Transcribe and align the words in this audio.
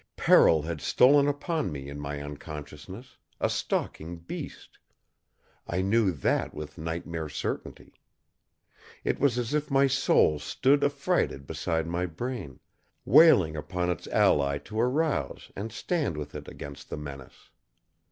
Peril 0.17 0.63
had 0.63 0.81
stolen 0.81 1.27
upon 1.27 1.71
me 1.71 1.87
in 1.87 1.99
my 1.99 2.19
unconsciousness, 2.23 3.17
a 3.39 3.47
stalking 3.51 4.17
beast. 4.17 4.79
I 5.67 5.83
knew 5.83 6.11
that 6.11 6.55
with 6.55 6.79
nightmare 6.79 7.29
certainty. 7.29 8.01
It 9.03 9.19
was 9.19 9.37
as 9.37 9.53
if 9.53 9.69
my 9.69 9.85
soul 9.85 10.39
stood 10.39 10.83
affrighted 10.83 11.45
beside 11.45 11.85
my 11.85 12.07
brain, 12.07 12.59
wailing 13.05 13.55
upon 13.55 13.91
its 13.91 14.07
ally 14.07 14.57
to 14.57 14.81
arouse 14.81 15.51
and 15.55 15.71
stand 15.71 16.17
with 16.17 16.33
it 16.33 16.47
against 16.47 16.89
the 16.89 16.97
menace. 16.97 17.51